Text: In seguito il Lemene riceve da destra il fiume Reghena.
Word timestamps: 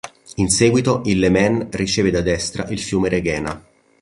In 0.37 0.49
seguito 0.49 1.03
il 1.05 1.19
Lemene 1.19 1.67
riceve 1.69 2.09
da 2.09 2.21
destra 2.21 2.65
il 2.69 2.79
fiume 2.79 3.07
Reghena. 3.07 3.63